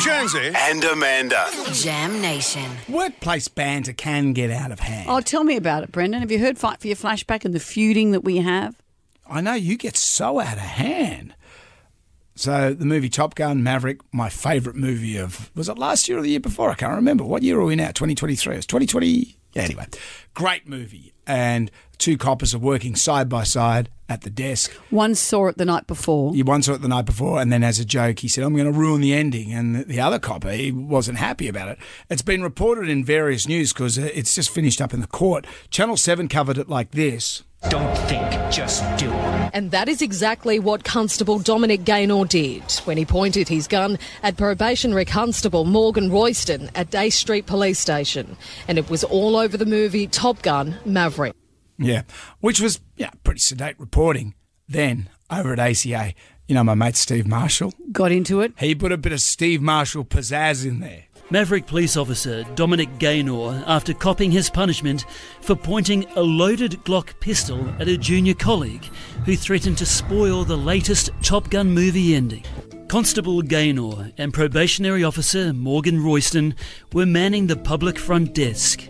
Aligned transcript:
Jonesy. 0.00 0.52
and 0.54 0.84
Amanda. 0.84 1.48
Jam 1.72 2.20
Nation. 2.20 2.70
Workplace 2.88 3.48
banter 3.48 3.92
can 3.92 4.32
get 4.32 4.50
out 4.50 4.70
of 4.70 4.80
hand. 4.80 5.08
Oh, 5.10 5.20
tell 5.20 5.42
me 5.44 5.56
about 5.56 5.82
it, 5.82 5.90
Brendan. 5.92 6.20
Have 6.20 6.30
you 6.30 6.38
heard 6.38 6.58
Fight 6.58 6.80
for 6.80 6.86
Your 6.86 6.96
Flashback 6.96 7.44
and 7.44 7.52
the 7.54 7.60
feuding 7.60 8.12
that 8.12 8.22
we 8.22 8.36
have? 8.38 8.76
I 9.28 9.40
know 9.40 9.54
you 9.54 9.76
get 9.76 9.96
so 9.96 10.38
out 10.40 10.54
of 10.54 10.58
hand. 10.60 11.34
So 12.36 12.72
the 12.72 12.84
movie 12.84 13.08
Top 13.08 13.34
Gun 13.34 13.62
Maverick, 13.64 14.00
my 14.12 14.28
favourite 14.28 14.76
movie 14.78 15.16
of 15.16 15.50
was 15.56 15.68
it 15.68 15.76
last 15.78 16.08
year 16.08 16.18
or 16.18 16.22
the 16.22 16.30
year 16.30 16.40
before? 16.40 16.70
I 16.70 16.74
can't 16.74 16.94
remember. 16.94 17.24
What 17.24 17.42
year 17.42 17.58
are 17.58 17.64
we 17.64 17.74
now? 17.74 17.88
2023. 17.88 18.56
It's 18.56 18.66
2020. 18.66 19.06
Yeah, 19.08 19.24
anyway, 19.58 19.86
great 20.34 20.68
movie. 20.68 21.12
And 21.26 21.70
two 21.98 22.16
coppers 22.16 22.54
are 22.54 22.58
working 22.58 22.96
side 22.96 23.28
by 23.28 23.44
side 23.44 23.90
at 24.08 24.22
the 24.22 24.30
desk. 24.30 24.70
One 24.90 25.14
saw 25.14 25.48
it 25.48 25.58
the 25.58 25.64
night 25.64 25.86
before. 25.86 26.34
He 26.34 26.42
one 26.42 26.62
saw 26.62 26.72
it 26.72 26.82
the 26.82 26.88
night 26.88 27.04
before, 27.04 27.40
and 27.40 27.52
then 27.52 27.62
as 27.62 27.78
a 27.78 27.84
joke, 27.84 28.20
he 28.20 28.28
said, 28.28 28.44
"I'm 28.44 28.54
going 28.54 28.72
to 28.72 28.78
ruin 28.78 29.00
the 29.00 29.12
ending." 29.12 29.52
And 29.52 29.86
the 29.86 30.00
other 30.00 30.18
copper, 30.18 30.50
he 30.50 30.72
wasn't 30.72 31.18
happy 31.18 31.48
about 31.48 31.68
it. 31.68 31.78
It's 32.08 32.22
been 32.22 32.42
reported 32.42 32.88
in 32.88 33.04
various 33.04 33.46
news 33.46 33.72
because 33.72 33.98
it's 33.98 34.34
just 34.34 34.50
finished 34.50 34.80
up 34.80 34.94
in 34.94 35.00
the 35.00 35.06
court. 35.06 35.46
Channel 35.70 35.96
Seven 35.96 36.28
covered 36.28 36.56
it 36.56 36.68
like 36.68 36.92
this. 36.92 37.42
Don't 37.62 37.98
think, 38.06 38.30
just 38.52 38.82
do. 38.98 39.10
And 39.10 39.72
that 39.72 39.88
is 39.88 40.00
exactly 40.00 40.58
what 40.58 40.84
Constable 40.84 41.38
Dominic 41.38 41.84
Gaynor 41.84 42.24
did 42.24 42.62
when 42.84 42.96
he 42.96 43.04
pointed 43.04 43.48
his 43.48 43.66
gun 43.66 43.98
at 44.22 44.36
probationary 44.36 45.04
constable 45.04 45.64
Morgan 45.64 46.10
Royston 46.10 46.70
at 46.74 46.90
Day 46.90 47.10
Street 47.10 47.46
Police 47.46 47.78
Station. 47.78 48.36
And 48.68 48.78
it 48.78 48.88
was 48.88 49.04
all 49.04 49.36
over 49.36 49.56
the 49.56 49.66
movie 49.66 50.06
Top 50.06 50.40
Gun 50.42 50.78
Maverick. 50.84 51.34
Yeah, 51.78 52.02
which 52.40 52.60
was 52.60 52.80
yeah 52.96 53.10
pretty 53.22 53.40
sedate 53.40 53.78
reporting. 53.78 54.34
Then 54.68 55.08
over 55.30 55.52
at 55.52 55.58
ACA, 55.58 56.14
you 56.48 56.54
know 56.54 56.64
my 56.64 56.74
mate 56.74 56.96
Steve 56.96 57.26
Marshall, 57.26 57.72
Got 57.92 58.10
into 58.10 58.40
it. 58.40 58.52
he 58.58 58.74
put 58.74 58.90
a 58.90 58.96
bit 58.98 59.12
of 59.12 59.20
Steve 59.20 59.62
Marshall 59.62 60.04
pizzazz 60.04 60.66
in 60.66 60.80
there. 60.80 61.04
Maverick 61.30 61.66
police 61.66 61.94
officer 61.96 62.42
Dominic 62.54 62.98
Gaynor 62.98 63.62
after 63.66 63.92
copping 63.92 64.30
his 64.30 64.48
punishment 64.48 65.04
for 65.42 65.54
pointing 65.54 66.06
a 66.16 66.22
loaded 66.22 66.72
Glock 66.84 67.20
pistol 67.20 67.68
at 67.78 67.86
a 67.86 67.98
junior 67.98 68.32
colleague 68.32 68.84
who 69.26 69.36
threatened 69.36 69.76
to 69.78 69.84
spoil 69.86 70.42
the 70.44 70.56
latest 70.56 71.10
Top 71.22 71.50
Gun 71.50 71.70
movie 71.70 72.14
ending. 72.14 72.44
Constable 72.88 73.42
Gaynor 73.42 74.10
and 74.16 74.32
probationary 74.32 75.04
officer 75.04 75.52
Morgan 75.52 76.02
Royston 76.02 76.54
were 76.94 77.04
manning 77.04 77.46
the 77.46 77.56
public 77.56 77.98
front 77.98 78.32
desk. 78.34 78.88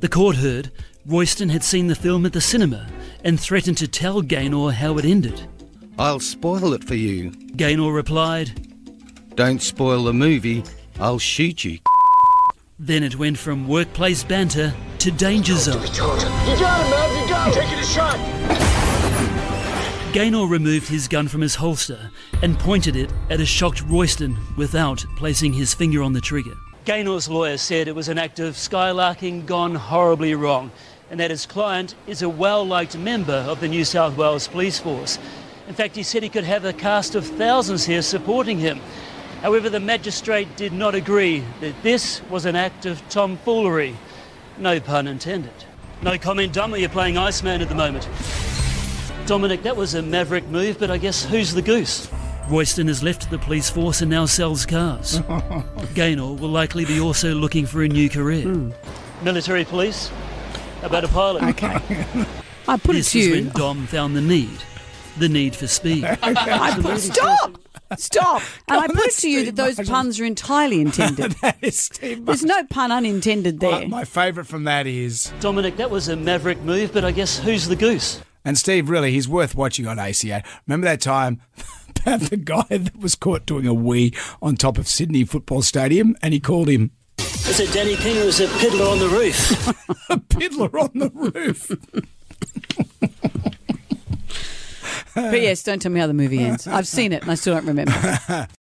The 0.00 0.08
court 0.10 0.36
heard 0.36 0.70
Royston 1.06 1.48
had 1.48 1.64
seen 1.64 1.86
the 1.86 1.94
film 1.94 2.26
at 2.26 2.34
the 2.34 2.40
cinema 2.42 2.86
and 3.24 3.40
threatened 3.40 3.78
to 3.78 3.88
tell 3.88 4.20
Gaynor 4.20 4.72
how 4.72 4.98
it 4.98 5.06
ended. 5.06 5.48
I'll 5.98 6.20
spoil 6.20 6.74
it 6.74 6.84
for 6.84 6.94
you. 6.94 7.30
Gaynor 7.56 7.92
replied, 7.92 8.52
Don't 9.34 9.62
spoil 9.62 10.04
the 10.04 10.12
movie, 10.12 10.62
I'll 11.00 11.18
shoot 11.18 11.64
you. 11.64 11.78
then 12.78 13.02
it 13.02 13.16
went 13.16 13.38
from 13.38 13.66
workplace 13.66 14.22
banter 14.22 14.74
to 14.98 15.10
danger 15.10 15.54
zone. 15.54 15.80
You 15.82 15.88
got 15.88 16.22
him, 16.22 16.90
man. 16.90 17.22
You 17.22 17.28
got 17.28 17.48
him. 17.48 17.62
Taking 17.62 17.78
a 17.78 17.84
shot. 17.84 18.18
Gaynor 20.12 20.46
removed 20.46 20.88
his 20.88 21.08
gun 21.08 21.28
from 21.28 21.40
his 21.40 21.54
holster 21.54 22.10
and 22.42 22.58
pointed 22.58 22.96
it 22.96 23.10
at 23.30 23.40
a 23.40 23.46
shocked 23.46 23.82
Royston 23.82 24.36
without 24.56 25.04
placing 25.16 25.52
his 25.54 25.72
finger 25.74 26.02
on 26.02 26.12
the 26.12 26.20
trigger. 26.20 26.54
Gaynor's 26.84 27.28
lawyer 27.28 27.56
said 27.56 27.88
it 27.88 27.94
was 27.94 28.08
an 28.08 28.18
act 28.18 28.38
of 28.38 28.54
skylarking 28.54 29.44
gone 29.46 29.74
horribly 29.74 30.34
wrong 30.34 30.70
and 31.10 31.18
that 31.20 31.30
his 31.30 31.44
client 31.46 31.94
is 32.06 32.22
a 32.22 32.28
well 32.28 32.64
liked 32.66 32.96
member 32.96 33.32
of 33.32 33.60
the 33.60 33.68
New 33.68 33.84
South 33.84 34.16
Wales 34.16 34.46
Police 34.48 34.78
Force. 34.78 35.18
In 35.68 35.74
fact, 35.74 35.96
he 35.96 36.02
said 36.02 36.22
he 36.22 36.28
could 36.28 36.44
have 36.44 36.64
a 36.64 36.72
cast 36.72 37.14
of 37.14 37.26
thousands 37.26 37.84
here 37.84 38.02
supporting 38.02 38.58
him. 38.58 38.80
However, 39.42 39.68
the 39.68 39.80
magistrate 39.80 40.56
did 40.56 40.72
not 40.72 40.94
agree 40.94 41.44
that 41.60 41.74
this 41.82 42.22
was 42.30 42.44
an 42.46 42.56
act 42.56 42.86
of 42.86 43.06
tomfoolery. 43.08 43.96
No 44.58 44.80
pun 44.80 45.06
intended. 45.06 45.52
No 46.02 46.16
comment, 46.18 46.52
Dom. 46.52 46.74
You're 46.76 46.88
playing 46.88 47.18
Iceman 47.18 47.60
at 47.62 47.68
the 47.68 47.74
moment. 47.74 48.08
Dominic, 49.26 49.62
that 49.64 49.76
was 49.76 49.94
a 49.94 50.02
maverick 50.02 50.46
move, 50.48 50.78
but 50.78 50.90
I 50.90 50.98
guess 50.98 51.24
who's 51.24 51.52
the 51.52 51.62
goose? 51.62 52.08
Royston 52.48 52.86
has 52.86 53.02
left 53.02 53.28
the 53.28 53.38
police 53.38 53.68
force 53.68 54.00
and 54.02 54.10
now 54.10 54.24
sells 54.24 54.64
cars. 54.64 55.20
Gaynor 55.94 56.34
will 56.34 56.48
likely 56.48 56.84
be 56.84 57.00
also 57.00 57.34
looking 57.34 57.66
for 57.66 57.82
a 57.82 57.88
new 57.88 58.08
career. 58.08 58.44
Hmm. 58.44 58.70
Military 59.24 59.64
police? 59.64 60.10
How 60.80 60.86
about 60.86 61.02
a 61.04 61.08
pilot? 61.08 61.42
Okay. 61.42 61.80
I 62.68 62.76
put 62.76 62.92
This 62.92 63.08
it 63.08 63.10
to 63.12 63.18
is 63.18 63.26
you. 63.26 63.32
when 63.34 63.48
Dom 63.50 63.86
found 63.88 64.14
the 64.14 64.20
need. 64.20 64.50
The 65.18 65.28
need 65.28 65.56
for 65.56 65.66
speed. 65.66 66.04
I 66.22 66.78
put, 66.80 66.98
stop! 67.00 67.58
Stop! 67.96 68.42
And 68.68 68.80
I 68.80 68.86
put 68.88 69.06
it 69.06 69.14
to 69.18 69.30
you 69.30 69.44
that 69.46 69.56
those 69.56 69.76
Marshall. 69.78 69.94
puns 69.94 70.20
are 70.20 70.24
entirely 70.24 70.80
intended. 70.82 71.32
that 71.42 71.56
is 71.62 71.78
Steve 71.78 72.26
There's 72.26 72.44
no 72.44 72.64
pun 72.66 72.90
unintended 72.92 73.62
My, 73.62 73.78
there. 73.80 73.88
my 73.88 74.04
favourite 74.04 74.46
from 74.48 74.64
that 74.64 74.86
is, 74.86 75.32
Dominic, 75.40 75.76
that 75.76 75.90
was 75.90 76.08
a 76.08 76.16
maverick 76.16 76.60
move, 76.62 76.92
but 76.92 77.04
I 77.04 77.12
guess 77.12 77.38
who's 77.38 77.68
the 77.68 77.76
goose? 77.76 78.20
and 78.44 78.58
Steve, 78.58 78.90
really, 78.90 79.12
he's 79.12 79.28
worth 79.28 79.54
watching 79.54 79.86
on 79.86 79.98
ACA. 79.98 80.42
Remember 80.66 80.84
that 80.86 81.00
time 81.00 81.40
about 82.02 82.20
the 82.22 82.36
guy 82.36 82.64
that 82.68 82.96
was 82.98 83.14
caught 83.14 83.46
doing 83.46 83.66
a 83.66 83.74
wee 83.74 84.12
on 84.42 84.56
top 84.56 84.78
of 84.78 84.86
Sydney 84.88 85.24
Football 85.24 85.62
Stadium, 85.62 86.14
and 86.22 86.34
he 86.34 86.40
called 86.40 86.68
him 86.68 86.90
Is 87.18 87.58
it 87.60 87.72
Danny 87.72 87.96
King 87.96 88.18
or 88.18 88.26
is 88.26 88.40
it 88.40 88.50
Piddler 88.50 88.90
on 88.92 88.98
the 88.98 89.08
roof? 89.08 89.68
a 90.10 90.16
piddler 90.18 90.74
on 90.80 90.90
the 90.98 91.10
roof. 91.10 91.70
P.S. 95.16 95.62
Don't 95.62 95.80
tell 95.80 95.90
me 95.90 95.98
how 96.00 96.06
the 96.06 96.14
movie 96.14 96.40
ends. 96.40 96.66
I've 96.66 96.86
seen 96.86 97.12
it 97.12 97.22
and 97.22 97.30
I 97.30 97.34
still 97.34 97.54
don't 97.54 97.66
remember. 97.66 97.92